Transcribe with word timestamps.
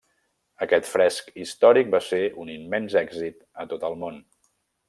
Aquest 0.65 0.87
fresc 0.93 1.29
històric 1.43 1.93
va 1.97 2.01
ser 2.07 2.23
un 2.45 2.51
immens 2.57 2.99
èxit 3.05 3.41
a 3.65 3.71
tot 3.75 3.89
el 3.93 4.03
món. 4.05 4.19